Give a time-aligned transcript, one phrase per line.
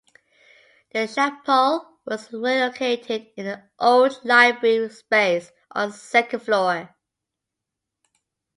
[0.93, 6.95] The chapel was relocated in the old library space on second floor.